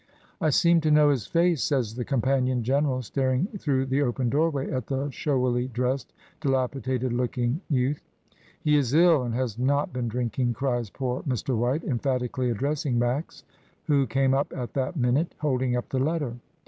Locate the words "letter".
15.99-16.35